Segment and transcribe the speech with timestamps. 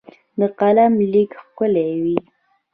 [0.39, 2.17] د قلم لیک ښکلی وي.